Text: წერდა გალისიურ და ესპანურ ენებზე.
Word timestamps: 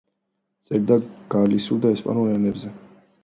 წერდა 0.69 0.97
გალისიურ 1.35 1.83
და 1.83 1.93
ესპანურ 1.99 2.33
ენებზე. 2.39 2.73